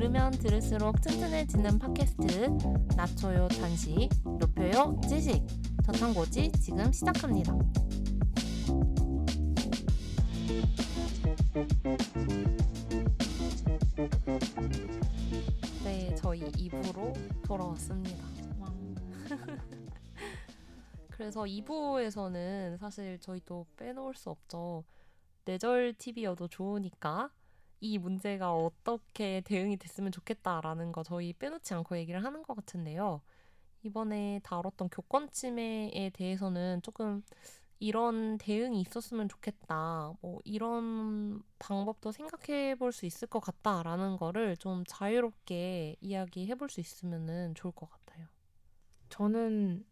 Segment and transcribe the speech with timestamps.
[0.00, 2.48] 들으면 들을수록 튼튼해지는 팟캐스트
[2.96, 5.46] 낮춰요 단식 높여요 지식
[5.84, 7.52] 저탄고지 지금 시작합니다.
[15.84, 18.24] 네, 저희 2부로 돌아왔습니다.
[21.10, 24.82] 그래서 2부에서는 사실 저희도 빼놓을 수 없죠.
[25.44, 27.28] 뇌절 TV여도 좋으니까
[27.80, 33.22] 이 문제가 어떻게 대응이 됐으면 좋겠다라는 거 저희 빼놓지 않고 얘기를 하는 것 같은데요.
[33.82, 37.22] 이번에 다뤘던 교권 침해에 대해서는 조금
[37.80, 40.14] 이런 대응이 있었으면 좋겠다.
[40.22, 46.80] 뭐 이런 방법도 생각해 볼 수 있을 것 같다라는 거를 좀 자유롭게 이야기해 볼 수
[46.80, 48.26] 있으면 좋을 것 같아요.
[49.10, 49.84] 저는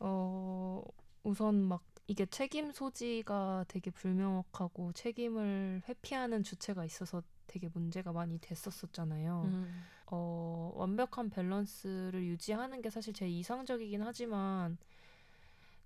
[0.00, 0.82] 어
[1.24, 9.42] 우선 막 이게 책임 소지가 되게 불명확하고 책임을 회피하는 주체가 있어서 되게 문제가 많이 됐었었잖아요.
[9.44, 9.92] 음.
[10.06, 14.78] 어, 완벽한 밸런스를 유지하는 게 사실 제일 이상적이긴 하지만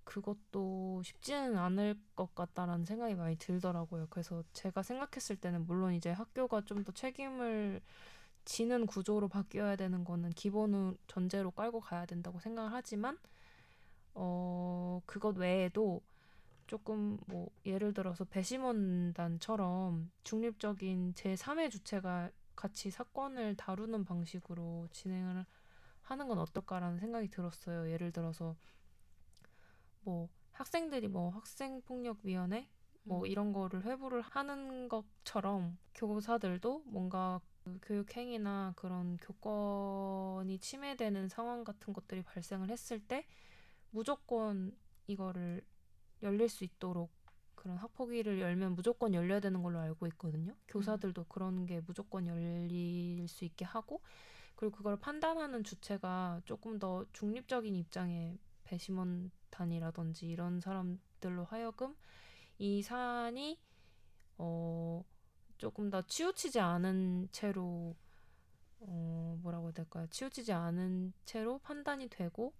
[0.04, 4.08] 그것도 쉽지는 않을 것 같다라는 생각이 많이 들더라고요.
[4.10, 7.80] 그래서 제가 생각했을 때는 물론 이제 학교가 좀 더 책임을
[8.46, 13.18] 지는 구조로 바뀌어야 되는 거는 기본은 전제로 깔고 가야 된다고 생각을 하지만
[14.14, 16.02] 어 그것 외에도
[16.66, 25.44] 조금 뭐 예를 들어서 배심원단처럼 중립적인 제3의 주체가 같이 사건을 다루는 방식으로 진행을
[26.02, 27.90] 하는 건 어떨까라는 생각이 들었어요.
[27.90, 28.56] 예를 들어서
[30.00, 32.68] 뭐 학생들이 뭐 학생폭력위원회
[33.04, 33.26] 뭐 음.
[33.26, 41.92] 이런 거를 회부를 하는 것처럼 교사들도 뭔가 그 교육 행위나 그런 교권이 침해되는 상황 같은
[41.92, 43.24] 것들이 발생을 했을 때
[43.90, 45.62] 무조건 이거를
[46.22, 47.10] 열릴 수 있도록
[47.54, 50.54] 그런 학폭위를 열면 무조건 열려야 되는 걸로 알고 있거든요.
[50.68, 54.00] 교사들도 그런 게 무조건 열릴 수 있게 하고
[54.56, 61.94] 그리고 그걸 판단하는 주체가 조금 더 중립적인 입장의 배심원단이라든지 이런 사람들로 하여금
[62.58, 63.58] 이 사안이
[64.38, 65.04] 어
[65.58, 67.94] 조금 더 치우치지 않은 채로
[68.80, 70.06] 어 뭐라고 해야 될까요?
[70.10, 72.52] 치우치지 않은 채로 판단이 되고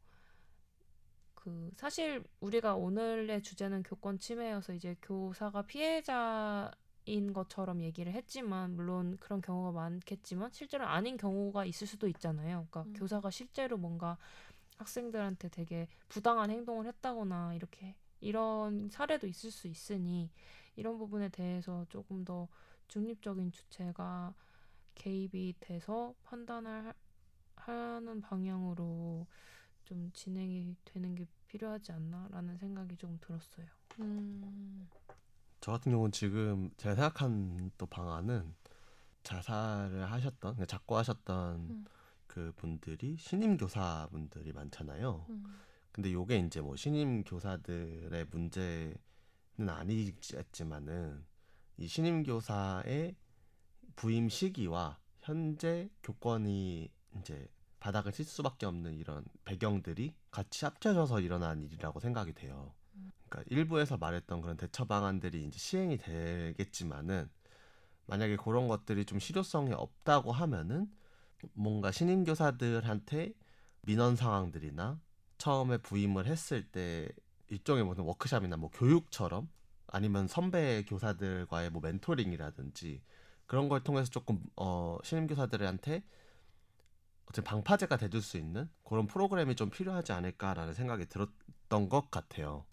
[1.42, 9.40] 그 사실 우리가 오늘의 주제는 교권 침해여서 이제 교사가 피해자인 것처럼 얘기를 했지만 물론 그런
[9.40, 12.68] 경우가 많겠지만 실제로 아닌 경우가 있을 수도 있잖아요.
[12.70, 12.92] 그러니까 음.
[12.92, 14.18] 교사가 실제로 뭔가
[14.78, 20.30] 학생들한테 되게 부당한 행동을 했다거나 이렇게 이런 사례도 있을 수 있으니
[20.76, 22.46] 이런 부분에 대해서 조금 더
[22.86, 24.32] 중립적인 주체가
[24.94, 26.94] 개입이 돼서 판단을
[27.56, 29.26] 하는 방향으로
[29.84, 33.66] 좀 진행이 되는 게 필요하지 않나라는 생각이 조금 들었어요.
[34.00, 34.88] 음.
[35.60, 38.54] 저 같은 경우는 지금 제가 생각한 또 방안은
[39.22, 41.84] 자살을 하셨던 그러니까 작고하셨던 음.
[42.26, 45.26] 그 분들이 신임 교사분들이 많잖아요.
[45.28, 45.60] 음.
[45.92, 48.96] 근데 요게 이제 뭐 신임 교사들의 문제는
[49.68, 51.24] 아니겠지만은
[51.76, 53.14] 이 신임 교사의
[53.94, 57.48] 부임 시기와 현재 교권이 이제
[57.82, 62.72] 바닥을 칠 수밖에 없는 이런 배경들이 같이 합쳐져서 일어난 일이라고 생각이 돼요.
[63.28, 67.28] 그러니까 일부에서 말했던 그런 대처 방안들이 이제 시행이 되겠지만은
[68.06, 70.92] 만약에 그런 것들이 좀 실효성이 없다고 하면은
[71.54, 73.34] 뭔가 신임 교사들한테
[73.80, 75.00] 민원 상황들이나
[75.38, 77.08] 처음에 부임을 했을 때
[77.48, 79.48] 일종의 무슨 워크샵이나 뭐 교육처럼
[79.88, 83.02] 아니면 선배 교사들과의 뭐 멘토링이라든지
[83.46, 86.04] 그런 걸 통해서 조금 어 신임 교사들한테
[87.24, 92.64] 어쨌든 방파제가 돼줄 수 있는 그런 프로그램이 좀 필요하지 않을까라는 생각이 들었던 것 같아요.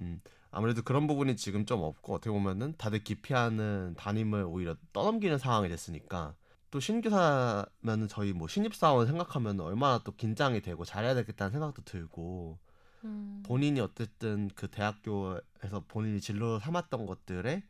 [0.00, 5.68] 음, 아무래도 그런 부분이 지금 좀 없고 어떻게 보면은 다들 기피하는 담임을 오히려 떠넘기는 상황이
[5.68, 6.34] 됐으니까
[6.70, 12.58] 또 신규사면은 저희 뭐 신입사원 생각하면 얼마나 또 긴장이 되고 잘해야 되겠다는 생각도 들고
[13.04, 13.42] 음.
[13.46, 17.62] 본인이 어쨌든 그 대학교에서 본인이 진로 삼았던 것들에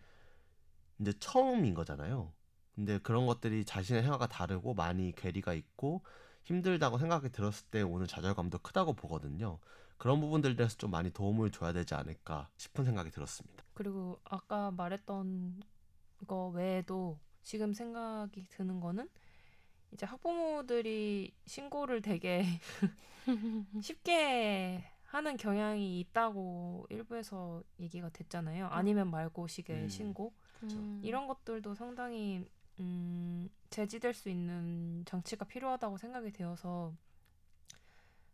[1.00, 2.32] 이제 처음인 거잖아요.
[2.74, 6.02] 근데 그런 것들이 자신의 생각과 다르고 많이 괴리가 있고
[6.44, 9.58] 힘들다고 생각이 들었을 때 오는 좌절감도 크다고 보거든요.
[9.96, 13.64] 그런 부분들에 대해서 좀 많이 도움을 줘야 되지 않을까 싶은 생각이 들었습니다.
[13.74, 15.62] 그리고 아까 말했던
[16.26, 19.08] 거 외에도 지금 생각이 드는 거는
[19.92, 22.44] 이제 학부모들이 신고를 되게
[23.80, 28.66] 쉽게 하는 경향이 있다고 일부에서 얘기가 됐잖아요.
[28.66, 29.88] 아니면 말고 식의 음.
[29.88, 30.32] 신고.
[30.64, 31.00] 음.
[31.04, 32.44] 이런 것들도 상당히
[32.80, 36.94] 음, 제지될 수 있는 장치가 필요하다고 생각이 되어서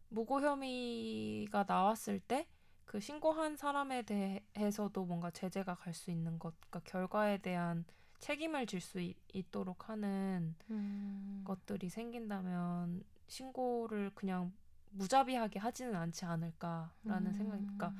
[0.08, 2.46] 무고 혐의가 나왔을 때
[2.90, 7.84] 그 신고한 사람에 대해서도 뭔가 제재가 갈 수 있는 것, 그러니까 결과에 대한
[8.18, 9.00] 책임을 질 수
[9.32, 11.42] 있도록 하는 음.
[11.44, 14.52] 것들이 생긴다면 신고를 그냥
[14.90, 17.32] 무자비하게 하지는 않지 않을까라는 음.
[17.32, 17.94] 생각이 그러니까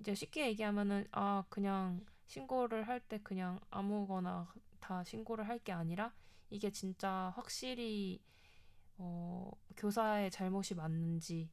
[0.00, 6.12] 이제 쉽게 얘기하면은 아 그냥 신고를 할 때 그냥 아무거나 다 신고를 할 게 아니라
[6.50, 8.20] 이게 진짜 확실히
[8.98, 11.50] 어 교사의 잘못이 맞는지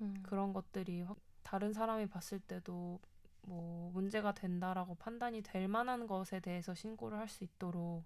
[0.00, 0.14] 음.
[0.22, 3.00] 그런 것들이 확- 다른 사람이 봤을 때도
[3.42, 8.04] 뭐 문제가 된다라고 판단이 될 만한 것에 대해서 신고를 할 수 있도록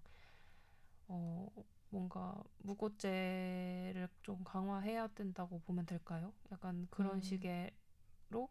[1.07, 1.47] 어
[1.89, 6.33] 뭔가 무고죄를 좀 강화해야 된다고 보면 될까요?
[6.51, 7.21] 약간 그런 음.
[7.21, 8.49] 식의로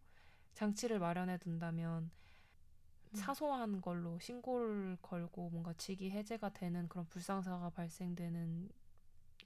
[0.54, 2.10] 장치를 마련해 둔다면 음.
[3.14, 8.70] 사소한 걸로 신고를 걸고 뭔가 직위 해제가 되는 그런 불상사가 발생되는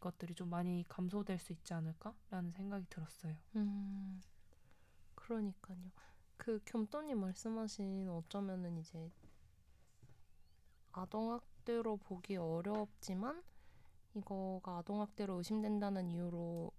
[0.01, 3.37] 것들이 좀 많이 감소될 수 있지 않을까라는 생각이 들었어요.
[3.57, 4.21] 음,
[5.15, 5.91] 그러니까요.
[6.37, 9.11] 그 겸또님 말씀하신 어쩌면은 이제
[10.93, 13.43] 아동학대로 보기 어렵지만
[14.15, 16.71] 이거가 아동학대로 의심된다는 이유로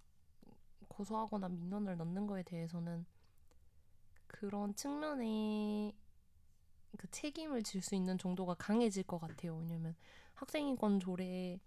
[0.87, 3.05] 고소하거나 민원을 넣는 거에 대해서는
[4.27, 5.93] 그런 측면에
[6.97, 9.55] 그 책임을 질 수 있는 정도가 강해질 것 같아요.
[9.57, 9.95] 왜냐면
[10.35, 11.59] 학생인권 조례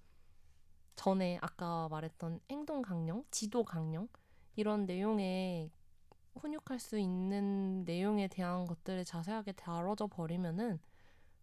[0.96, 4.08] 전에 아까 말했던 행동 강령, 지도 강령
[4.56, 5.70] 이런 내용에
[6.36, 10.80] 훈육할 수 있는 내용에 대한 것들을 자세하게 다뤄져 버리면은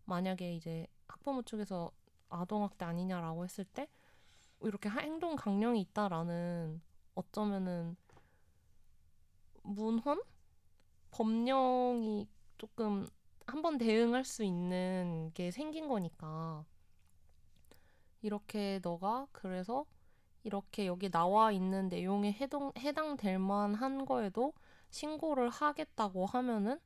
[0.06, 1.92] 만약에 이제 학부모 쪽에서
[2.30, 3.88] 아동학대 아니냐라고 했을 때
[4.62, 6.82] 이렇게 하- 행동 강령이 있다라는
[7.16, 7.98] 어쩌면은
[9.64, 10.20] 문헌
[11.12, 12.28] 법령이
[12.58, 13.08] 조금
[13.48, 16.66] 한번 대응할 수 있는 게 생긴 거니까
[18.22, 19.86] 이렇게 너가 그래서
[20.44, 24.54] 이렇게 여기 나와 있는 내용에 해당, 해당될 만한 거에도
[24.92, 26.80] 신고를 하겠다고 하면은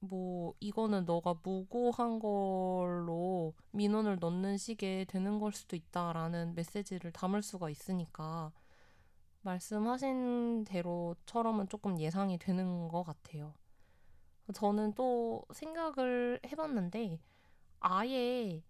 [0.00, 7.70] 뭐 이거는 너가 무고한 걸로 민원을 넣는 식에 되는 걸 수도 있다라는 메시지를 담을 수가
[7.70, 8.52] 있으니까
[9.42, 13.54] 말씀하신 대로처럼은 조금 예상이 되는 것 같아요.
[14.54, 17.20] 저는 또 생각을 해봤는데
[17.80, 18.62] 아예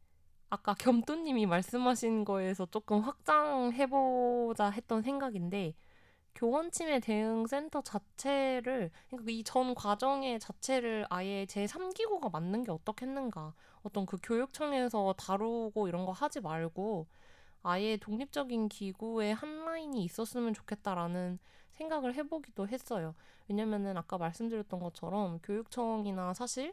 [0.51, 5.75] 아까 겸또님이 말씀하신 거에서 조금 확장해보자 했던 생각인데
[6.35, 12.73] 교원 침해 대응 센터 자체를 그러니까 이 전 과정의 자체를 아예 제 3기구가 맞는 게
[12.73, 17.07] 어떻겠는가 어떤 그 교육청에서 다루고 이런 거 하지 말고
[17.63, 21.39] 아예 독립적인 기구의 한 라인이 있었으면 좋겠다라는
[21.77, 23.15] 생각을 해보기도 했어요.
[23.49, 26.73] 왜냐면은 아까 말씀드렸던 것처럼 교육청이나 사실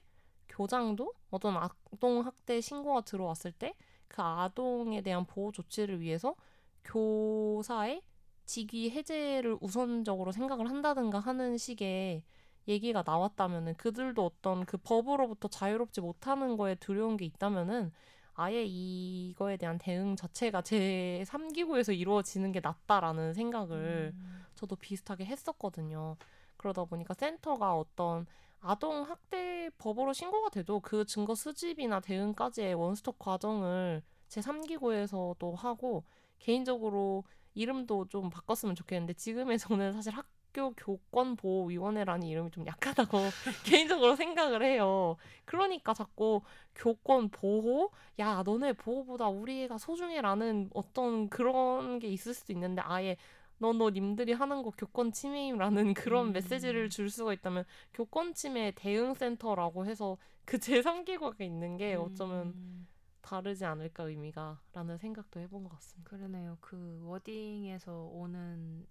[0.49, 3.73] 교장도 어떤 아동 학대 신고가 들어왔을 때
[4.13, 6.35] 그 아동에 대한 보호 조치를 위해서
[6.83, 8.03] 교사의
[8.45, 12.23] 직위 해제를 우선적으로 생각을 한다든가 하는 식의
[12.67, 17.91] 얘기가 나왔다면은 그들도 어떤 그 법으로부터 자유롭지 못하는 거에 두려운 게 있다면은
[18.35, 24.42] 아예 이거에 대한 대응 자체가 제 3기구에서 이루어지는 게 낫다라는 생각을 음.
[24.63, 26.15] 저도 비슷하게 했었거든요.
[26.55, 28.25] 그러다 보니까 센터가 어떤
[28.61, 36.05] 아동 학대 법으로 신고가 돼도 그 증거 수집이나 대응까지의 원스톱 과정을 제 3기구에서도 하고
[36.39, 37.25] 개인적으로
[37.55, 43.17] 이름도 좀 바꿨으면 좋겠는데 지금의 저는 사실 학교 교권보호위원회라는 이름이 좀 약하다고
[43.65, 45.17] 개인적으로 생각을 해요.
[45.43, 46.41] 그러니까 자꾸
[46.75, 47.91] 교권 보호?
[48.19, 53.17] 야, 너네 보호보다 우리 애가 소중해라는 어떤 그런 게 있을 수도 있는데 아예
[53.63, 56.33] 너, 너 님들이 하는 거 교권 침해임라는 그런 음.
[56.33, 62.87] 메시지를 줄 수가 있다면 교권 침해 대응 센터라고 해서 그 제3기구가 있는 게 어쩌면 음,
[63.21, 66.09] 다르지 않을까 의미가 라는 생각도 해본 것 같습니다.
[66.09, 66.57] 그러네요.
[66.59, 68.85] 그 워딩에서 오는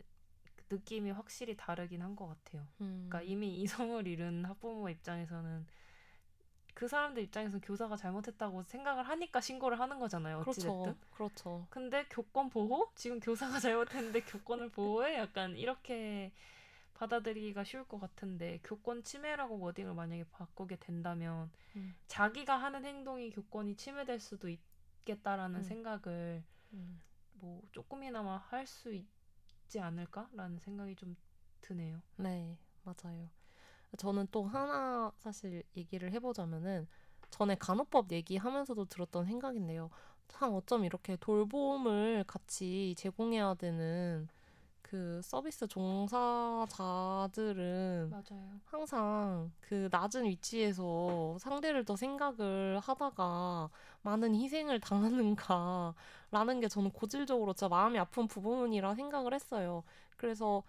[0.56, 2.66] 그 느낌이 확실히 다르긴 한 것 같아요.
[2.80, 3.06] 음.
[3.10, 5.66] 그러니까 이미 이성을 잃은 학부모 입장에서는
[6.74, 10.38] 그 사람들 입장에서 교사가 잘못했다고 생각을 하니까 신고를 하는 거잖아요.
[10.38, 10.94] 어찌됐든.
[10.94, 10.96] 그렇죠.
[11.10, 11.66] 그렇죠.
[11.70, 12.90] 근데 교권 보호?
[12.94, 15.16] 지금 교사가 잘못했는데 교권을 보호해?
[15.18, 16.32] 약간 이렇게
[16.94, 21.96] 받아들이기가 쉬울 것 같은데 교권 침해라고 워딩을 만약에 바꾸게 된다면 음.
[22.08, 25.62] 자기가 하는 행동이 교권이 침해될 수도 있겠다라는 음.
[25.64, 27.02] 생각을 음.
[27.32, 31.16] 뭐 조금이나마 할 수 있지 않을까라는 생각이 좀
[31.60, 32.02] 드네요.
[32.16, 33.28] 네, 맞아요.
[33.96, 36.86] 저는 또 하나 사실 얘기를 해보자면은
[37.30, 39.90] 전에 간호법 얘기하면서도 들었던 생각인데요.
[40.28, 44.28] 참 어쩜 이렇게 돌봄을 같이 제공해야 되는
[44.82, 46.68] 그 서비스 종사자들은
[48.10, 48.60] 맞아요.
[48.64, 53.70] 항상 그 낮은 위치에서 상대를 더 생각을 하다가
[54.02, 59.82] 많은 희생을 당하는가라는 게 저는 고질적으로 진짜 마음이 아픈 부분이라 생각을 했어요.
[60.18, 60.62] 그래서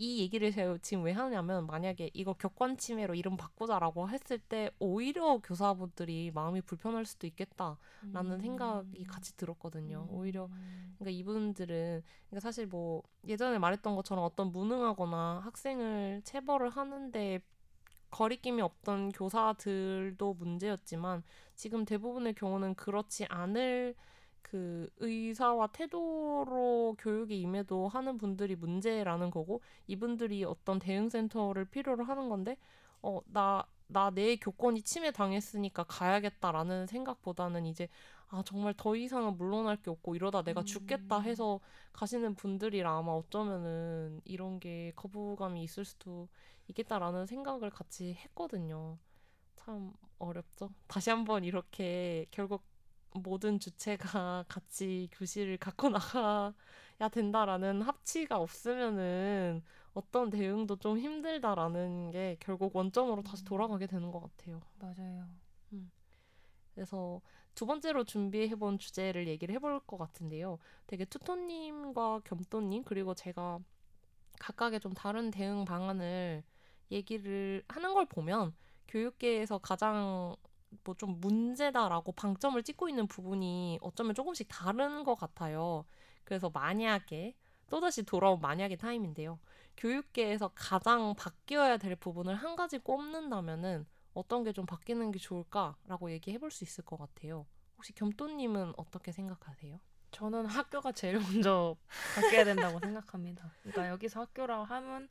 [0.00, 5.36] 이 얘기를 제가 지금 왜 하냐면 만약에 이거 격관 침해로 이름 바꾸자라고 했을 때 오히려
[5.44, 8.40] 교사분들이 마음이 불편할 수도 있겠다라는 음.
[8.40, 10.08] 생각이 같이 들었거든요.
[10.08, 10.16] 음.
[10.16, 10.48] 오히려
[10.98, 17.42] 그러니까 이분들은 그러니까 사실 뭐 예전에 말했던 것처럼 어떤 무능하거나 학생을 체벌을 하는데
[18.10, 21.22] 거리낌이 없던 교사들도 문제였지만
[21.56, 23.94] 지금 대부분의 경우는 그렇지 않을
[24.42, 32.56] 그 의사와 태도로 교육에 임해도 하는 분들이 문제라는 거고 이분들이 어떤 대응센터를 필요로 하는 건데
[33.02, 37.88] 어 나 나 내 교권이 침해 당했으니까 가야겠다라는 생각보다는 이제
[38.28, 41.24] 아 정말 더 이상은 물러날 게 없고 이러다 내가 죽겠다 음.
[41.24, 41.60] 해서
[41.92, 46.28] 가시는 분들이라 아마 어쩌면은 이런 게 거부감이 있을 수도
[46.68, 48.96] 있겠다라는 생각을 같이 했거든요.
[49.56, 50.70] 참 어렵죠.
[50.86, 52.62] 다시 한번 이렇게 결국
[53.14, 59.62] 모든 주체가 같이 교실을 갖고 나가야 된다라는 합치가 없으면은
[59.94, 64.60] 어떤 대응도 좀 힘들다라는 게 결국 원점으로 다시 돌아가게 되는 것 같아요.
[64.78, 65.28] 맞아요.
[66.74, 67.20] 그래서
[67.54, 70.58] 두 번째로 준비해본 주제를 얘기를 해볼 것 같은데요.
[70.86, 73.58] 되게 투토님과 겸또님 그리고 제가
[74.38, 76.42] 각각의 좀 다른 대응 방안을
[76.90, 78.54] 얘기를 하는 걸 보면
[78.88, 80.34] 교육계에서 가장
[80.84, 85.84] 뭐 좀 문제다라고 방점을 찍고 있는 부분이 어쩌면 조금씩 다른 것 같아요.
[86.24, 87.34] 그래서 만약에
[87.70, 89.38] 또다시 돌아온 만약의 타임인데요.
[89.76, 96.38] 교육계에서 가장 바뀌어야 될 부분을 한 가지 꼽는다면은 어떤 게 좀 바뀌는 게 좋을까라고 얘기해
[96.38, 97.46] 볼 수 있을 것 같아요.
[97.76, 99.80] 혹시 겸또님은 어떻게 생각하세요?
[100.10, 101.76] 저는 학교가 제일 먼저
[102.16, 103.52] 바뀌어야 된다고 생각합니다.
[103.62, 105.08] 그러니까 여기서 학교라 하면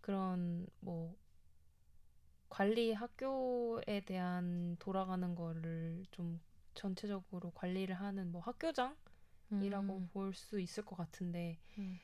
[0.00, 1.14] 그런 뭐
[2.48, 6.40] 관리 학교에 대한 돌아가는 거를 좀
[6.74, 8.96] 전체적으로 관리를 하는 뭐 학교장이라고
[9.52, 11.98] 음, 볼수 있을 것 같은데 음,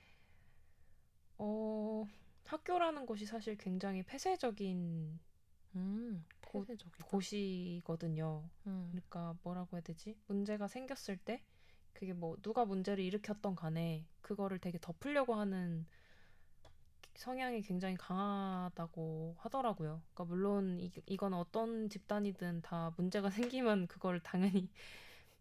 [1.39, 2.07] 어
[2.47, 5.19] 학교라는 곳이 사실 굉장히 폐쇄적인
[5.77, 7.07] 음, 폐쇄적이다.
[7.07, 8.49] 곳이거든요.
[8.67, 10.17] 음, 그러니까 뭐라고 해야 되지?
[10.27, 11.43] 문제가 생겼을 때
[11.93, 15.87] 그게 뭐 누가 문제를 일으켰던 간에 그거를 되게 덮으려고 하는
[17.17, 20.03] 성향이 굉장히 강하다고 하더라고요.
[20.13, 24.69] 그러니까 물론 이, 이건 어떤 집단이든 다 문제가 생기면 그걸 당연히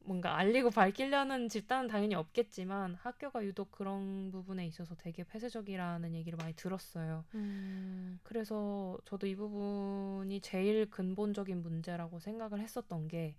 [0.05, 6.53] 뭔가 알리고 밝히려는 집단은 당연히 없겠지만 학교가 유독 그런 부분에 있어서 되게 폐쇄적이라는 얘기를 많이
[6.55, 7.23] 들었어요.
[7.35, 13.35] 음, 그래서 저도 이 부분이 제일 근본적인 문제라고 생각을 했었던 게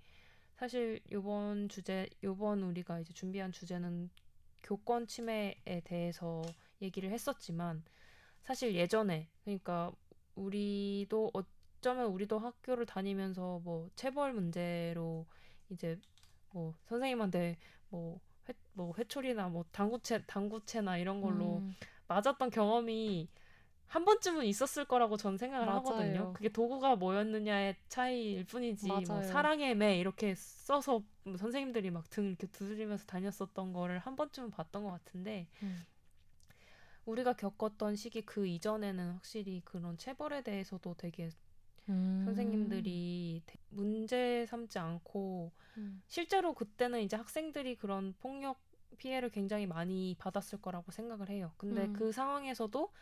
[0.57, 4.09] 사실 요번 주제 요번 우리가 이제 준비한 주제는
[4.63, 6.43] 교권 침해에 대해서
[6.81, 7.83] 얘기를 했었지만
[8.45, 9.91] 사실 예전에 그러니까
[10.37, 15.27] 우리도 어쩌면 우리도 학교를 다니면서 뭐 체벌 문제로
[15.71, 15.99] 이제
[16.51, 17.57] 뭐 선생님한테
[17.89, 21.75] 뭐 회, 뭐 회초리나 뭐 당구채 당구채나 이런 걸로 음,
[22.09, 23.29] 맞았던 경험이
[23.87, 25.79] 한 번쯤은 있었을 거라고 전 생각을 맞아요.
[25.79, 26.33] 하거든요.
[26.33, 29.23] 그게 도구가 뭐였느냐의 차이일 뿐이지 뭐.
[29.23, 34.85] 사랑의 매 이렇게 써서 뭐 선생님들이 막 등 이렇게 두드리면서 다녔었던 거를 한 번쯤은 봤던
[34.85, 35.85] 것 같은데 음.
[37.07, 41.29] 우리가 겪었던 시기 그 이전에는 확실히 그런 체벌에 대해서도 되게
[41.89, 42.23] 음.
[42.25, 46.03] 선생님들이 대- 문제 삼지 않고 음.
[46.07, 48.59] 실제로 그때는 이제 학생들이 그런 폭력
[48.97, 51.53] 피해를 굉장히 많이 받았을 거라고 생각을 해요.
[51.59, 51.93] 근데 음.
[51.93, 52.93] 그 상황에서도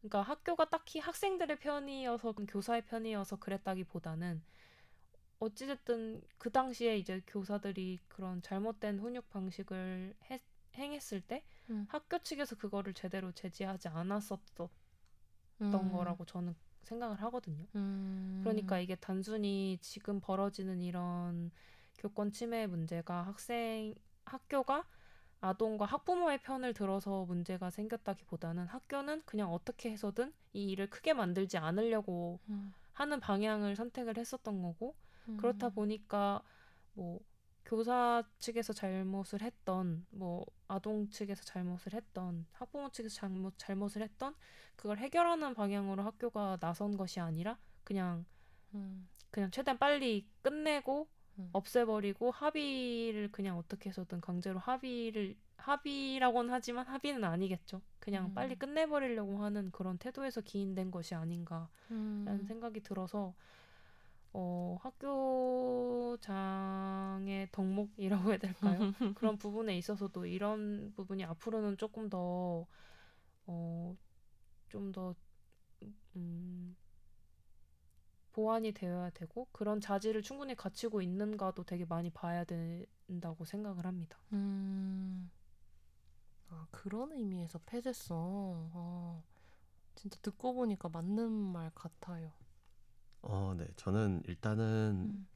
[0.00, 4.40] 그러니까 학교가 딱히 학생들의 편이어서 교사의 편이어서 그랬다기보다는
[5.40, 10.42] 어찌됐든 그 당시에 이제 교사들이 그런 잘못된 훈육 방식을 했-
[10.78, 11.86] 행했을 때 음.
[11.88, 14.68] 학교 측에서 그거를 제대로 제지하지 않았었던
[15.62, 15.92] 음.
[15.92, 17.66] 거라고 저는 생각을 하거든요.
[17.74, 18.40] 음.
[18.42, 21.50] 그러니까 이게 단순히 지금 벌어지는 이런
[21.98, 23.94] 교권 침해 문제가 학생
[24.24, 24.84] 학교가
[25.40, 32.40] 아동과 학부모의 편을 들어서 문제가 생겼다기보다는 학교는 그냥 어떻게 해서든 이 일을 크게 만들지 않으려고
[32.48, 32.72] 음.
[32.92, 34.96] 하는 방향을 선택을 했었던 거고
[35.28, 35.36] 음.
[35.36, 36.42] 그렇다 보니까
[36.94, 37.20] 뭐
[37.68, 44.34] 교사 측에서 잘못을 했던 뭐 아동 측에서 잘못을 했던 학부모 측에서 잘못 잘못을 했던
[44.74, 48.24] 그걸 해결하는 방향으로 학교가 나선 것이 아니라 그냥
[48.72, 49.06] 음.
[49.30, 51.08] 그냥 최대한 빨리 끝내고
[51.38, 51.50] 음.
[51.52, 57.82] 없애버리고 합의를 그냥 어떻게 해서든 강제로 합의를 합의라고는 하지만 합의는 아니겠죠.
[57.98, 58.34] 그냥 음.
[58.34, 62.44] 빨리 끝내버리려고 하는 그런 태도에서 기인된 것이 아닌가라는 음.
[62.48, 63.34] 생각이 들어서
[64.32, 64.76] 어,
[66.18, 66.18] 학교장의
[67.52, 68.78] 덕목이라고 해야 될까요?
[69.18, 72.66] 그런 부분에 있어서도 이런 부분이 앞으로는 조금 더
[73.46, 73.96] 어,
[74.70, 75.14] 좀 더
[76.16, 76.76] 음,
[78.32, 84.18] 보완이 되어야 되고 그런 자질을 충분히 갖추고 있는가도 되게 많이 봐야 된다고 생각을 합니다.
[84.32, 85.30] 음.
[86.48, 88.70] 아 그런 의미에서 폐쇄성.
[88.74, 89.22] 아,
[89.94, 92.32] 진짜 듣고 보니까 맞는 말 같아요.
[93.22, 93.66] 어, 네.
[93.76, 95.28] 저는 일단은 음.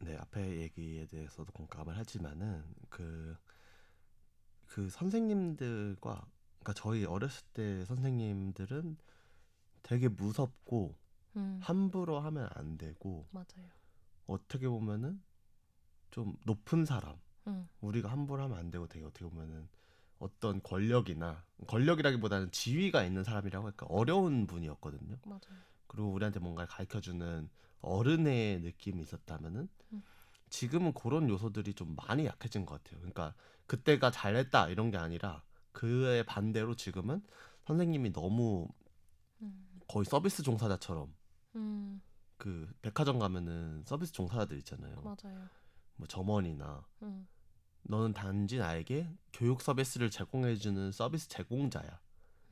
[0.00, 3.36] 네, 앞에 얘기에 대해서도 공감을 하지만은 그,
[4.66, 6.26] 그 선생님들과
[6.58, 8.96] 그러니까 저희 어렸을 때 선생님들은
[9.82, 10.96] 되게 무섭고
[11.36, 13.68] 음, 함부로 하면 안 되고 맞아요.
[14.26, 15.22] 어떻게 보면은
[16.10, 19.68] 좀 높은 사람 음, 우리가 함부로 하면 안 되고 되게 어떻게 보면은
[20.18, 25.16] 어떤 권력이나 권력이라기보다는 지위가 있는 사람이라고 할까 어려운 분이었거든요.
[25.24, 25.71] 맞아요.
[25.92, 27.50] 그리고 우리한테 뭔가를 가르쳐주는
[27.82, 30.02] 어른의 느낌이 있었다면은 음.
[30.48, 32.98] 지금은 그런 요소들이 좀 많이 약해진 것 같아요.
[33.00, 33.34] 그러니까
[33.66, 37.22] 그때가 잘했다 이런 게 아니라 그에 반대로 지금은
[37.66, 38.68] 선생님이 너무
[39.42, 41.14] 음, 거의 서비스 종사자처럼
[41.56, 42.00] 음,
[42.38, 44.96] 그 백화점 가면은 서비스 종사자들 있잖아요.
[45.02, 45.48] 맞아요.
[45.96, 47.26] 뭐 점원이나 음,
[47.82, 52.00] 너는 단지 나에게 교육 서비스를 제공해주는 서비스 제공자야.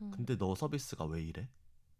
[0.02, 1.48] 음, 근데 너 서비스가 왜 이래?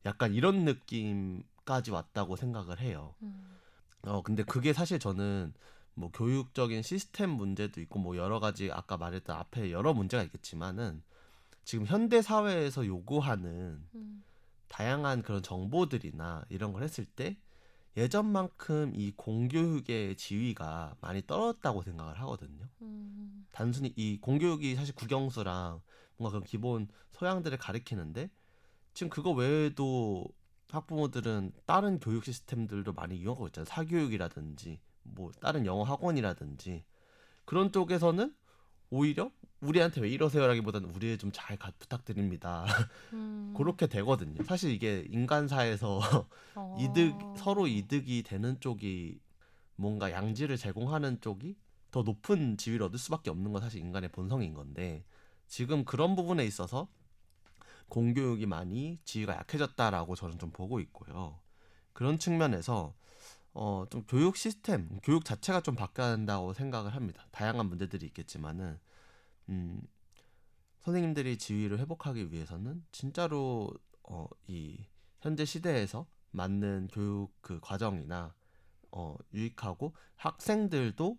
[0.07, 3.15] 약간 이런 느낌까지 왔다고 생각을 해요.
[3.23, 3.59] 음,
[4.03, 5.53] 어, 근데 그게 사실 저는
[5.95, 11.03] 뭐 교육적인 시스템 문제도 있고 뭐 여러 가지 아까 말했던 앞에 여러 문제가 있겠지만은
[11.65, 14.25] 지금 현대 사회에서 요구하는 음,
[14.69, 17.37] 다양한 그런 정보들이나 이런 걸 했을 때
[17.97, 22.67] 예전만큼 이 공교육의 지위가 많이 떨어졌다고 생각을 하거든요.
[22.83, 25.83] 음, 단순히 이 공교육이 사실 국영수랑
[26.17, 28.31] 뭔가 그런 기본 소양들을 가리키는데
[28.93, 30.27] 지금 그거 외에도
[30.69, 33.67] 학부모들은 다른 교육 시스템들도 많이 이용하고 있잖아요.
[33.67, 36.85] 사교육이라든지 뭐 다른 영어 학원이라든지
[37.45, 38.35] 그런 쪽에서는
[38.91, 39.31] 오히려
[39.61, 42.65] 우리한테 왜 이러세요라기보다는 우리 좀잘 부탁드립니다.
[43.13, 44.43] 음, 그렇게 되거든요.
[44.45, 46.01] 사실 이게 인간사에서
[46.55, 49.21] 어, 이득 서로 이득이 되는 쪽이
[49.77, 51.57] 뭔가 양지를 제공하는 쪽이
[51.91, 55.05] 더 높은 지위를 얻을 수밖에 없는 건 사실 인간의 본성인 건데
[55.47, 56.89] 지금 그런 부분에 있어서
[57.91, 61.39] 공교육이 많이 지위가 약해졌다라고 저는 좀 보고 있고요.
[61.93, 62.95] 그런 측면에서
[63.53, 67.27] 어 좀 교육 시스템, 교육 자체가 좀 바뀌어야 한다고 생각을 합니다.
[67.33, 68.79] 다양한 문제들이 있겠지만은
[69.51, 69.83] 음
[70.81, 73.71] 선생님들이 지위를 회복하기 위해서는 진짜로
[74.05, 74.79] 어 이
[75.21, 78.35] 현재 시대에서 맞는 교육 그 과정이나
[78.93, 81.19] 어 유익하고 학생들도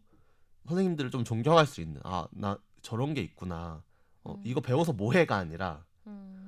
[0.67, 3.83] 선생님들을 좀 존경할 수 있는 아 나 저런 게 있구나
[4.23, 4.41] 어 음.
[4.43, 6.40] 이거 배워서 뭐해가 아니라 음,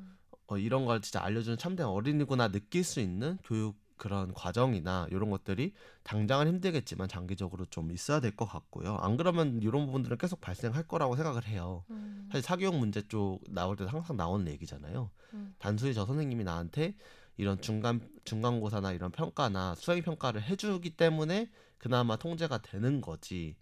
[0.53, 5.73] 어 이런 걸 진짜 알려주는 참된 어린이구나 느낄 수 있는 교육 그런 과정이나 이런 것들이
[6.03, 8.97] 당장은 힘들겠지만 장기적으로 좀 있어야 될 것 같고요.
[8.97, 11.85] 안 그러면 이런 부분들은 계속 발생할 거라고 생각을 해요.
[11.89, 15.09] 음, 사실 사교육 문제 쪽 나올 때도 항상 나오는 얘기잖아요.
[15.33, 15.55] 음.
[15.57, 16.95] 단순히 저 선생님이 나한테
[17.37, 23.55] 이런 중간 중간고사나 이런 평가나 수행 평가를 해주기 때문에 그나마 통제가 되는 거지.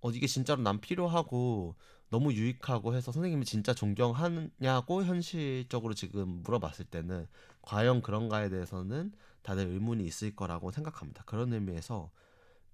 [0.00, 1.74] 어 이게 진짜로 난 필요하고
[2.12, 7.26] 너무 유익하고 해서 선생님이 진짜 존경하냐고 현실적으로 지금 물어봤을 때는
[7.62, 11.24] 과연 그런가에 대해서는 다들 의문이 있을 거라고 생각합니다.
[11.24, 12.10] 그런 의미에서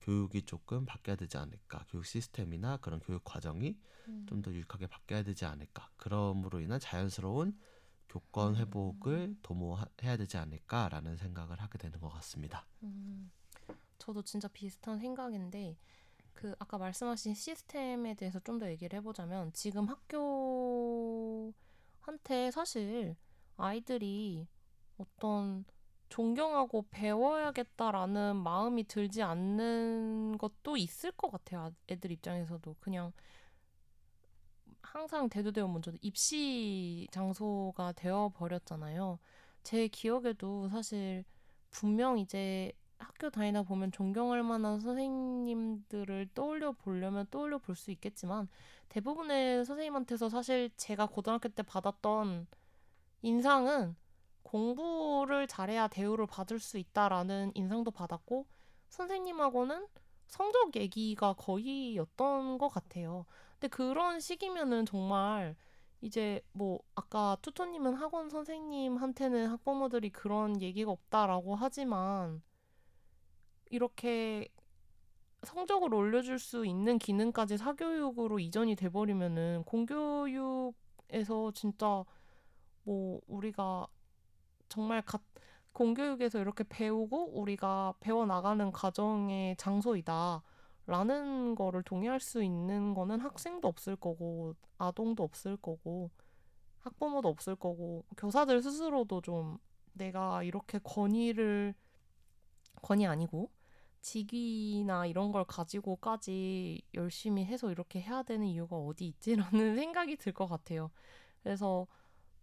[0.01, 1.85] 교육이 조금 바뀌어야 되지 않을까.
[1.89, 4.27] 교육 시스템이나 그런 교육 과정이 음.
[4.29, 5.89] 좀더 유익하게 바뀌어야 되지 않을까.
[5.99, 7.57] 그럼으로 인한 자연스러운
[8.09, 12.67] 교권 회복을 도모해야 되지 않을까라는 생각을 하게 되는 것 같습니다.
[12.83, 13.31] 음,
[13.99, 15.77] 저도 진짜 비슷한 생각인데
[16.39, 21.53] 그 아까 말씀하신 시스템에 대해서 좀 더 얘기를 해보자면 지금 학교한테
[22.53, 23.17] 사실
[23.57, 24.47] 아이들이
[24.99, 25.65] 어떤
[26.09, 31.61] 존경하고 배워야겠다라는 마음이 들지 않는 것도 있을 것 같아요.
[31.63, 33.13] 아- 애들 입장에서도 그냥
[34.83, 39.19] 항상 대두되어 먼저 입시 장소가 되어 버렸잖아요.
[39.63, 41.25] 제 기억에도 사실
[41.71, 48.49] 분명 이제 학교 다니다 보면 존경할 만한 선생님들을 떠올려 보려면 떠올려 볼 수 있겠지만
[48.89, 52.47] 대부분의 선생님한테서 사실 제가 고등학교 때 받았던
[53.23, 53.97] 인상은
[54.43, 58.47] 공부를 잘해야 대우를 받을 수 있다라는 인상도 받았고
[58.89, 59.87] 선생님하고는
[60.27, 63.27] 성적 얘기가 거의였던 것 같아요.
[63.53, 65.57] 근데 그런 시기면은 정말
[66.01, 72.43] 이제 뭐 아까 투토님은 학원 선생님한테는 학부모들이 그런 얘기가 없다라고 하지만
[73.71, 74.49] 이렇게
[75.43, 82.05] 성적을 올려줄 수 있는 기능까지 사교육으로 이전이 돼버리면은 공교육에서 진짜
[82.85, 83.87] 뭐 우리가
[84.69, 85.19] 정말 가,
[85.73, 90.43] 공교육에서 이렇게 배우고 우리가 배워 나가는 과정의 장소이다.
[90.89, 96.11] 라는 거를 동의할 수 있는 거는 학생도 없을 거고, 아동도 없을 거고,
[96.79, 99.59] 학부모도 없을 거고, 교사들 스스로도 좀
[99.93, 101.75] 내가 이렇게 권위를,
[102.81, 103.51] 권위 아니고,
[104.03, 110.47] 직위나 이런 걸 가지고까지 열심히 해서 이렇게 해야 되는 이유가 어디 있지라는 생각이 들 것
[110.47, 110.91] 같아요.
[111.43, 111.87] 그래서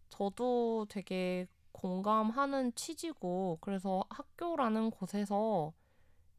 [0.09, 5.73] 저도 되게 공감하는 취지고 그래서 학교라는 곳에서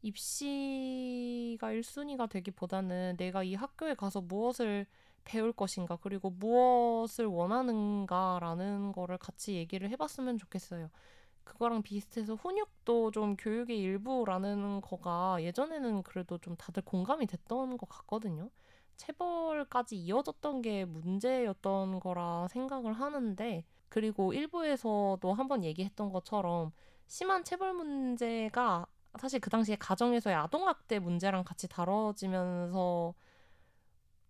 [0.01, 4.85] 입시가 1순위가 되기보다는 내가 이 학교에 가서 무엇을
[5.25, 10.89] 배울 것인가 그리고 무엇을 원하는가라는 거를 같이 얘기를 해봤으면 좋겠어요.
[11.47, 18.49] 그거랑 비슷해서 훈육도 좀 교육의 일부라는 거가 예전에는 그래도 좀 다들 공감이 됐던 것 같거든요.
[18.97, 26.71] 체벌까지 이어졌던 게 문제였던 거라 생각을 하는데 그리고 일부에서도 한번 얘기했던 것처럼
[27.07, 28.85] 심한 체벌 문제가
[29.17, 33.13] 사실 그 당시에 가정에서의 아동학대 문제랑 같이 다뤄지면서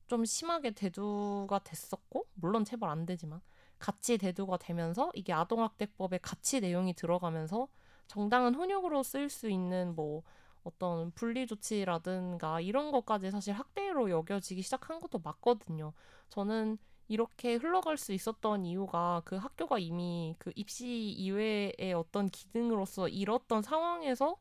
[0.06, 3.41] 좀 심하게 대두가 됐었고 물론 체벌 안 되지만
[3.80, 7.68] 같이 대두가 되면서 이게 아동학대법에 같이 내용이 들어가면서
[8.08, 10.24] 정당한 훈육으로 쓰일 수 있는 뭐
[10.63, 15.94] 어떤 분리 조치라든가 이런 것까지 사실 학대로 여겨지기 시작한 것도 맞거든요.
[16.30, 23.62] 저는 이렇게 흘러갈 수 있었던 이유가 그 학교가 이미 그 입시 이외의 어떤 기능으로서 잃었던
[23.62, 24.38] 상황에서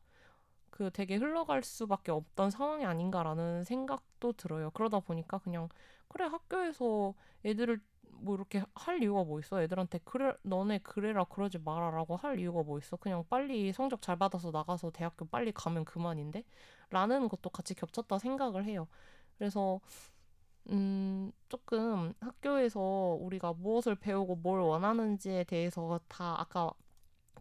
[0.69, 4.69] 그 되게 흘러갈 수밖에 없던 상황이 아닌가라는 생각도 들어요.
[4.71, 5.69] 그러다 보니까 그냥
[6.09, 7.13] 그래 학교에서
[7.45, 7.81] 애들을
[8.21, 9.61] 뭐 이렇게 할 이유가 뭐 있어?
[9.61, 12.97] 애들한테 그래 너네 그래라 그러지 마라라고 할 이유가 뭐 있어?
[12.97, 16.43] 그냥 빨리 성적 잘 받아서 나가서 대학교 빨리 가면 그만인데?
[16.89, 18.87] 라는 것도 같이 겹쳤다 생각을 해요.
[19.37, 19.79] 그래서
[20.69, 22.79] 음, 조금 학교에서
[23.21, 26.71] 우리가 무엇을 배우고 뭘 원하는지에 대해서 다 아까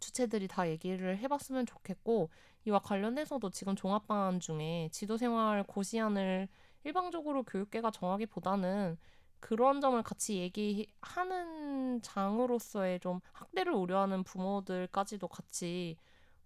[0.01, 2.31] 주체들이 다 얘기를 해봤으면 좋겠고
[2.67, 6.49] 이와 관련해서도 지금 종합방안 중에 지도생활 고시안을
[6.85, 8.97] 일방적으로 교육계가 정하기보다는
[9.41, 15.97] 그런 점을 같이 얘기하는 장으로서의 좀 학대를 우려하는 부모들까지도 같이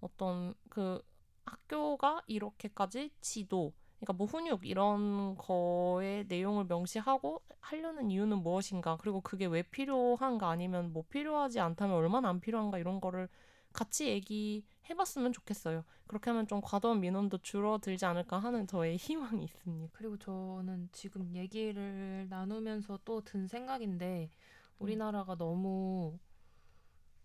[0.01, 1.03] 어떤 그
[1.45, 8.97] 학교가 이렇게까지 지도 그러니까 뭐 훈육 이런 거의 내용을 명시하고 하려는 이유는 무엇인가?
[8.97, 10.49] 그리고 그게 왜 필요한가?
[10.49, 12.79] 아니면 뭐 필요하지 않다면 얼마나 안 필요한가?
[12.79, 13.29] 이런 거를
[13.73, 15.85] 같이 얘기 해봤으면 좋겠어요.
[16.07, 19.91] 그렇게 하면 좀 과도한 민원도 줄어들지 않을까 하는 저의 희망이 있습니다.
[19.95, 24.31] 그리고 저는 지금 얘기를 나누면서 또 든 생각인데
[24.79, 26.19] 우리나라가 너무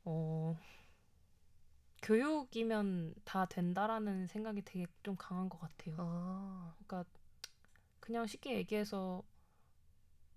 [0.06, 0.56] 어
[2.02, 5.96] 교육이면 다 된다라는 생각이 되게 좀 강한 것 같아요.
[5.98, 7.10] 아, 그러니까
[8.00, 9.24] 그냥 쉽게 얘기해서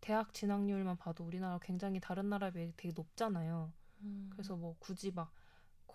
[0.01, 3.73] 대학 진학률만 봐도 우리나라 굉장히 다른 나라에 비해 되게 높잖아요.
[4.03, 4.29] 음.
[4.33, 5.33] 그래서 뭐 굳이 막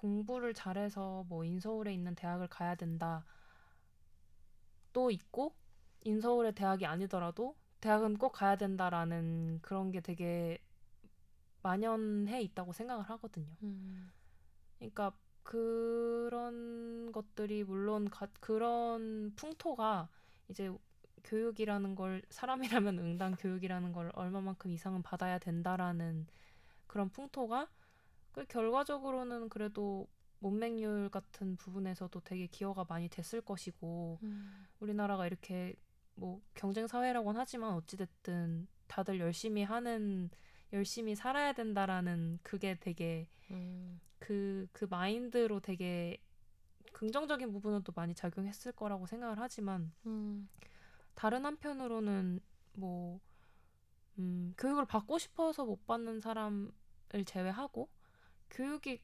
[0.04, 3.24] 공부를 잘해서 뭐 인서울에 있는 대학을 가야 된다.
[4.92, 5.56] 또 있고
[6.02, 10.62] 인서울의 대학이 아니더라도 대학은 꼭 가야 된다라는 그런 게 되게
[11.62, 13.56] 만연해 있다고 생각을 하거든요.
[13.63, 14.12] 음.
[14.78, 20.10] 그러니까 그런 것들이 물론 가, 그런 풍토가
[20.50, 20.70] 이제
[21.24, 26.28] 교육이라는 걸 사람이라면 응당 교육이라는 걸 얼마만큼 이상은 받아야 된다라는
[26.88, 27.70] 그런 풍토가
[28.34, 30.08] 그 결과적으로는 그래도
[30.39, 34.67] 문맹률 같은 부분에서도 되게 기여가 많이 됐을 것이고 음.
[34.80, 35.76] 우리나라가 이렇게
[36.15, 40.30] 뭐 경쟁 사회라고는 하지만 어찌됐든 다들 열심히 하는
[40.74, 44.02] 열심히 살아야 된다라는 그게 되게 음.
[44.19, 46.22] 그, 그 마인드로 되게
[46.91, 50.50] 긍정적인 부분은 또 많이 작용했을 거라고 생각을 하지만 음.
[51.13, 52.41] 다른 한편으로는
[52.74, 53.19] 뭐
[54.17, 56.72] 음, 교육을 받고 싶어서 못 받는 사람을
[57.26, 57.89] 제외하고
[58.54, 59.02] 교육이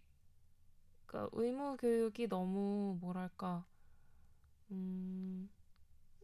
[1.05, 3.65] 그러니까 의무 교육이 너무 뭐랄까
[4.71, 5.49] 음,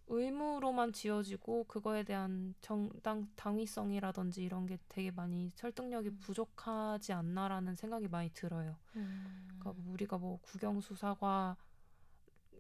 [0.07, 6.19] 의무로만 지어지고 그거에 대한 정당 당위성이라든지 이런 게 되게 많이 설득력이 음.
[6.19, 8.77] 부족하지 않나라는 생각이 많이 들어요.
[8.95, 9.45] 음.
[9.47, 11.57] 그러니까 뭐 우리가 뭐 국영수사과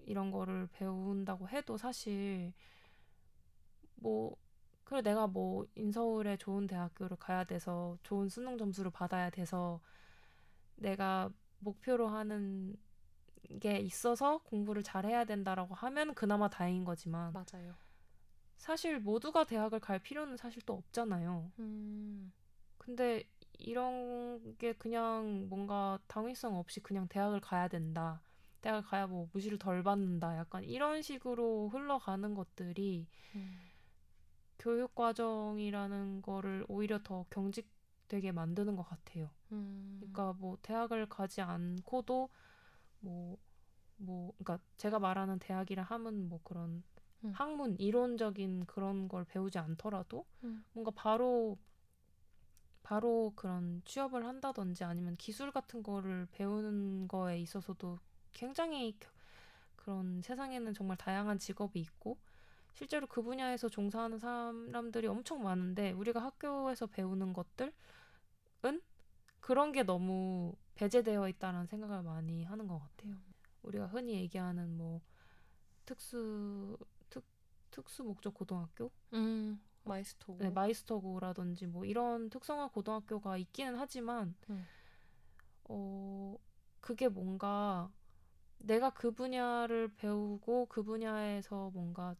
[0.07, 2.51] 이런 거를 배운다고 해도 사실
[3.95, 4.35] 뭐
[4.83, 9.81] 그래 내가 뭐 인서울에 좋은 대학교를 가야 돼서 좋은 수능 점수를 받아야 돼서
[10.75, 12.75] 내가 목표로 하는
[13.59, 17.75] 게 있어서 공부를 잘해야 된다라고 하면 그나마 다행인 거지만 맞아요.
[18.57, 21.51] 사실 모두가 대학을 갈 필요는 사실 또 없잖아요.
[21.59, 22.31] 음.
[22.77, 23.23] 근데
[23.57, 28.21] 이런 게 그냥 뭔가 당위성 없이 그냥 대학을 가야 된다.
[28.61, 30.37] 대학을 가야 뭐 무시를 덜 받는다.
[30.37, 33.59] 약간 이런 식으로 흘러가는 것들이 음.
[34.57, 39.29] 교육 과정이라는 거를 오히려 더 경직되게 만드는 것 같아요.
[39.51, 39.97] 음.
[39.99, 42.29] 그러니까 뭐 대학을 가지 않고도
[42.99, 46.83] 뭐뭐 그러니까 제가 말하는 대학이라 함은 뭐 그런
[47.23, 47.31] 음.
[47.33, 50.63] 학문 이론적인 그런 걸 배우지 않더라도 음.
[50.73, 51.57] 뭔가 바로
[52.83, 57.99] 바로 그런 취업을 한다든지 아니면 기술 같은 거를 배우는 거에 있어서도
[58.31, 59.09] 굉장히 겨-
[59.75, 62.17] 그런 세상에는 정말 다양한 직업이 있고
[62.73, 67.71] 실제로 그 분야에서 종사하는 사람들이 엄청 많은데 우리가 학교에서 배우는 것들은
[69.45, 73.15] 그런 게 너무 배제되어 있다는 생각을 많이 하는 것 같아요.
[73.61, 75.01] 우리가 흔히 얘기하는 뭐
[75.85, 76.75] 특수
[77.11, 77.23] 특
[77.69, 80.35] 특수 목적 고등학교, 음, 마이스터.
[80.39, 84.65] 네, 마이스터고라든지 뭐 이런 특성화 고등학교가 있기는 하지만 음.
[85.65, 86.35] 어
[86.81, 87.91] 그게 뭔가
[88.57, 92.15] 내가 그 분야를 배우고 그 분야에서 뭔가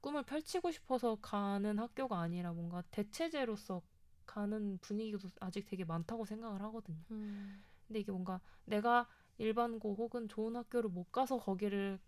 [0.00, 3.82] 꿈을 펼치고 싶어서 가는 학교가 아니라 뭔가 대체제로서
[4.26, 6.98] 가는 분위기도 아직 되게 많다고 생각을 하거든요.
[7.10, 7.62] 음.
[7.86, 9.08] 근데 이게 뭔가 내가
[9.38, 11.98] 일반고 혹은 좋은 학교를 못 가서 거기를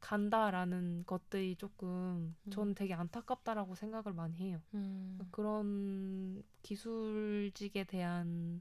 [0.00, 2.50] 간다라는 것들이 조금 음.
[2.50, 4.60] 저는 되게 안타깝다라고 생각을 많이 해요.
[4.74, 5.18] 음.
[5.30, 8.60] 그런 기술직에 대한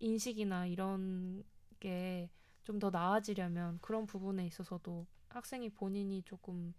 [0.00, 1.44] 인식이나 이런
[1.80, 2.30] 게
[2.64, 6.74] 좀 더 나아지려면 그런 부분에 있어서도 학생이 본인이 조금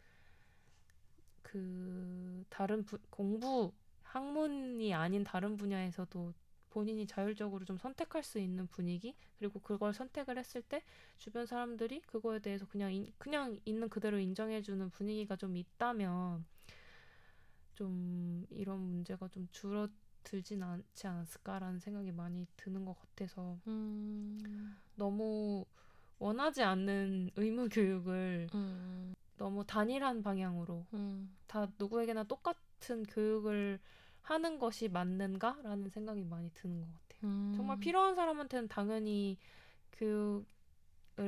[1.41, 3.73] 그 다른 부, 공부
[4.09, 6.33] 학문이 아닌 다른 분야에서도
[6.71, 10.83] 본인이 자율적으로 좀 선택할 수 있는 분위기 그리고 그걸 선택을 했을 때
[11.17, 16.45] 주변 사람들이 그거에 대해서 그냥 인, 그냥 있는 그대로 인정해주는 분위기가 좀 있다면
[17.73, 24.75] 좀 이런 문제가 좀 줄어들진 않지 않았을까라는 생각이 많이 드는 것 같아서 음.
[24.95, 25.65] 너무
[26.17, 29.13] 원하지 않는 의무 교육을 음.
[29.37, 31.35] 너무 단일한 방향으로 음.
[31.47, 32.57] 다 누구에게나 똑같
[32.91, 33.79] 은 교육을
[34.21, 37.19] 하는 것이 맞는가라는 생각이 많이 드는 것 같아요.
[37.23, 37.53] 음.
[37.55, 39.37] 정말 필요한 사람한테는 당연히
[39.93, 40.45] 교육을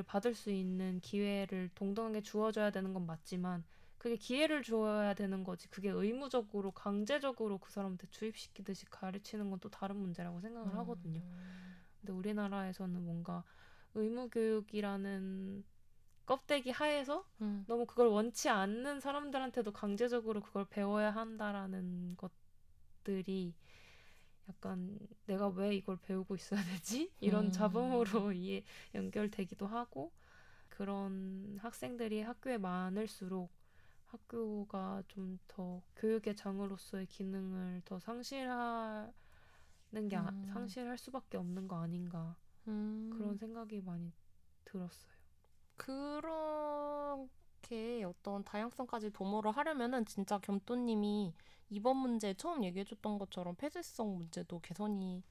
[0.07, 3.63] 받을 수 있는 기회를 동등하게 주어져야 되는 건 맞지만
[3.97, 9.97] 그게 기회를 주어야 되는 거지 그게 의무적으로 강제적으로 그 사람한테 주입시키듯이 가르치는 건 또 다른
[9.97, 11.21] 문제라고 생각을 하거든요.
[11.21, 11.85] 음.
[11.99, 13.43] 근데 우리나라에서는 뭔가
[13.95, 15.63] 의무 교육이라는
[16.25, 17.65] 껍데기 하에서 음.
[17.67, 23.53] 너무 그걸 원치 않는 사람들한테도 강제적으로 그걸 배워야 한다라는 것들이
[24.49, 27.11] 약간 내가 왜 이걸 배우고 있어야 되지?
[27.19, 27.51] 이런 음.
[27.51, 28.63] 잡음으로 이해
[28.95, 30.11] 연결되기도 하고
[30.69, 33.51] 그런 학생들이 학교에 많을수록
[34.07, 39.11] 학교가 좀 더 교육의 장으로서의 기능을 더 상실하는
[40.09, 40.45] 게 아- 음.
[40.53, 42.35] 상실할 수밖에 없는 거 아닌가
[42.67, 43.09] 음.
[43.17, 44.11] 그런 생각이 많이
[44.65, 45.20] 들었어요.
[45.77, 46.43] 그렇게
[48.03, 51.33] 어떤 다양성까지 도모를 하려면은 진짜 겸또님이
[51.69, 55.23] 이번 문제 처음 얘기해줬던 것처럼 폐쇄성 문제도 개선이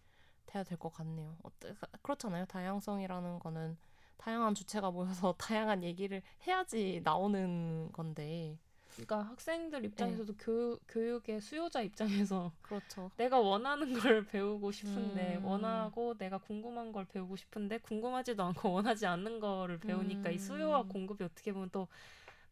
[0.47, 1.37] 돼야 될 것 같네요.
[1.43, 2.47] 어때- 그렇잖아요.
[2.47, 3.79] 다양성이라는 거는
[4.17, 8.59] 다양한 주체가 모여서 다양한 얘기를 해야지 나오는 건데.
[8.93, 13.11] 그러니까 학생들 입장에서도 교, 교육의 수요자 입장에서 그렇죠.
[13.17, 15.45] 내가 원하는 걸 배우고 싶은데 음.
[15.45, 20.89] 원하고 내가 궁금한 걸 배우고 싶은데 궁금하지도 않고 원하지 않는 거를 배우니까 이 수요와 음.
[20.89, 21.89] 공급이 어떻게 보면 또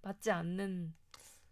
[0.03, 0.94] 맞지 않는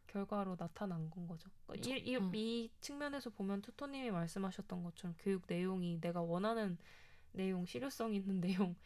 [0.06, 1.50] 결과로 나타난 건 거죠.
[1.66, 2.34] 그러니까 이, 이, 음.
[2.34, 6.78] 이 측면에서 보면 투토님이 말씀하셨던 것처럼 교육 내용이 내가 원하는
[7.32, 8.40] 내용, 실효성 있는
[8.72, 8.76] 내용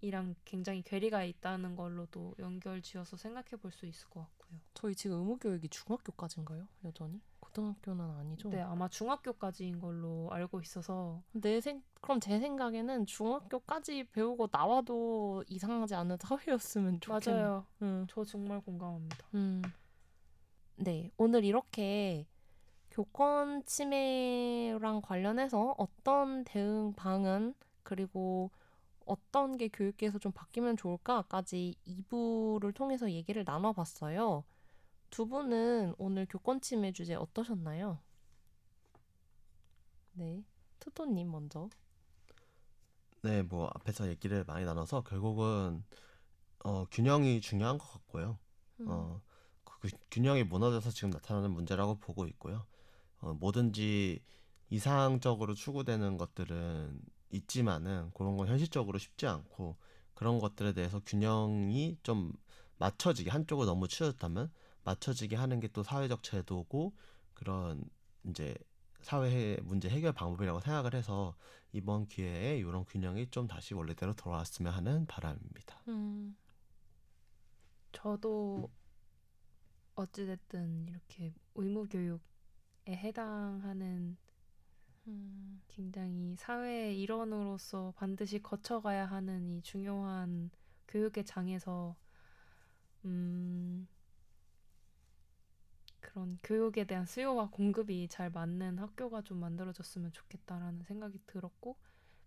[0.00, 4.60] 이랑 굉장히 괴리가 있다는 걸로도 연결 지어서 생각해 볼 수 있을 것 같고요.
[4.74, 6.66] 저희 지금 의무 교육이 중학교까지인가요?
[6.84, 7.20] 여전히?
[7.40, 8.48] 고등학교는 아니죠?
[8.50, 15.94] 네, 아마 중학교까지인 걸로 알고 있어서 내 생, 그럼 제 생각에는 중학교까지 배우고 나와도 이상하지
[15.94, 17.42] 않은 사회였으면 좋겠네요.
[17.42, 17.66] 맞아요.
[17.82, 18.06] 응.
[18.10, 19.26] 저 정말 공감합니다.
[19.34, 19.62] 음.
[20.76, 22.26] 네, 오늘 이렇게
[22.90, 28.50] 교권 침해랑 관련해서 어떤 대응 방안 그리고
[29.08, 34.44] 어떤 게 교육계에서 좀 바뀌면 좋을까까지 2부를 통해서 얘기를 나눠봤어요.
[35.10, 37.98] 두 분은 오늘 교권 침해 주제 어떠셨나요?
[40.12, 40.44] 네,
[40.80, 41.68] 투토님 먼저.
[43.22, 45.84] 네, 뭐 앞에서 얘기를 많이 나눠서 결국은
[46.64, 48.38] 어, 균형이 중요한 것 같고요.
[48.80, 48.86] 음.
[48.88, 49.22] 어,
[49.64, 52.66] 그 그 균형이 무너져서 지금 나타나는 문제라고 보고 있고요.
[53.20, 54.22] 어, 뭐든지
[54.70, 59.76] 이상적으로 추구되는 것들은 있지만은 그런 건 현실적으로 쉽지 않고
[60.14, 62.32] 그런 것들에 대해서 균형이 좀
[62.78, 64.50] 맞춰지게 한쪽을 너무 치우쳤다면
[64.84, 66.94] 맞춰지게 하는 게 또 사회적 제도고
[67.34, 67.84] 그런
[68.24, 68.54] 이제
[69.00, 71.36] 사회 문제 해결 방법이라고 생각을 해서
[71.72, 75.82] 이번 기회에 이런 균형이 좀 다시 원래대로 돌아왔으면 하는 바람입니다.
[75.88, 76.36] 음.
[77.92, 78.70] 저도
[79.94, 82.20] 어찌됐든 이렇게 의무 교육에
[82.88, 84.16] 해당하는
[85.08, 85.60] 음.
[85.68, 90.50] 굉장히 사회의 일원으로서 반드시 거쳐가야 하는 이 중요한
[90.88, 91.96] 교육의 장에서
[93.04, 93.86] 음
[96.00, 101.76] 그런 교육에 대한 수요와 공급이 잘 맞는 학교가 좀 만들어졌으면 좋겠다라는 생각이 들었고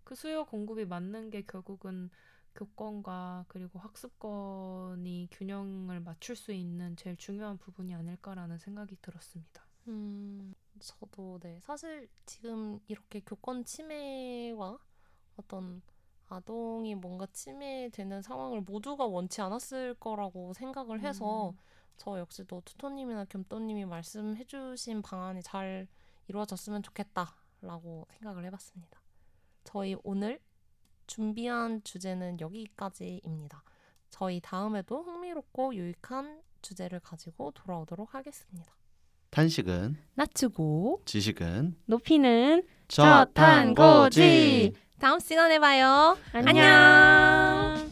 [0.03, 2.09] 그 수요 공급이 맞는 게 결국은
[2.55, 9.70] 교권과 그리고 학습권이 균형을 맞출 수 있는 제일 중요한 부분이 아닐까라는 생각이 들었습니다.
[9.87, 11.59] 음, 저도 네.
[11.61, 14.77] 사실 지금 이렇게 교권 침해와
[15.37, 15.81] 어떤
[16.27, 21.57] 아동이 뭔가 침해되는 상황을 모두가 원치 않았을 거라고 생각을 해서 음.
[21.97, 25.87] 저 역시도 투토님이나 겸또님이 말씀해주신 방안이 잘
[26.27, 29.01] 이루어졌으면 좋겠다라고 생각을 해봤습니다.
[29.63, 30.39] 저희 오늘
[31.05, 33.63] 준비한 주제는 여기까지입니다.
[34.09, 38.80] 저희 다음에도 흥미롭고 유익한 주제를 가지고 돌아오도록 하겠습니다.
[39.31, 44.73] 탄식은 낮추고 지식은 높이는 저탄고지.
[44.99, 46.17] 다음 시간에 봐요.
[46.33, 46.63] 안녕.
[46.63, 47.91] 안녕.